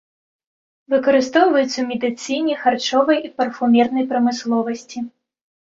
[0.93, 5.09] Выкарыстоўваецца ў медыцыне, харчовай і парфумернай прамысловасці.